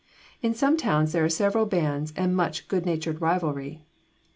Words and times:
In 0.41 0.55
some 0.55 0.77
towns 0.77 1.11
there 1.11 1.23
are 1.23 1.29
several 1.29 1.67
bands 1.67 2.11
and 2.17 2.35
much 2.35 2.67
good 2.67 2.87
natured 2.87 3.21
rivalry. 3.21 3.83